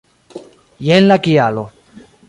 Jen 0.87 1.05
la 1.11 1.21
kialo. 1.29 1.69